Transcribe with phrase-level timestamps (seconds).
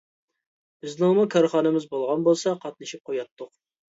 [0.85, 3.53] بىزنىڭمۇ كارخانىمىز بولغان بولسا قاتنىشىپ قۇياتتۇق!